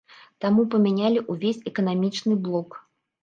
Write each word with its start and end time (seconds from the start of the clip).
Таму 0.43 0.63
памянялі 0.75 1.19
ўвесь 1.31 1.61
эканамічны 1.71 2.33
блок. 2.47 2.69